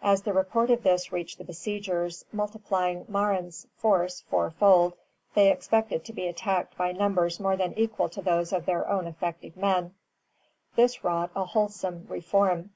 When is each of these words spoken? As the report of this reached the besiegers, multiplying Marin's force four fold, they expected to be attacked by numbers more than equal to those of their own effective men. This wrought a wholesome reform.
As 0.00 0.22
the 0.22 0.32
report 0.32 0.70
of 0.70 0.84
this 0.84 1.10
reached 1.10 1.38
the 1.38 1.44
besiegers, 1.44 2.24
multiplying 2.30 3.04
Marin's 3.08 3.66
force 3.76 4.20
four 4.30 4.52
fold, 4.52 4.96
they 5.34 5.50
expected 5.50 6.04
to 6.04 6.12
be 6.12 6.28
attacked 6.28 6.76
by 6.76 6.92
numbers 6.92 7.40
more 7.40 7.56
than 7.56 7.72
equal 7.76 8.08
to 8.10 8.22
those 8.22 8.52
of 8.52 8.64
their 8.64 8.88
own 8.88 9.08
effective 9.08 9.56
men. 9.56 9.96
This 10.76 11.02
wrought 11.02 11.32
a 11.34 11.46
wholesome 11.46 12.06
reform. 12.08 12.74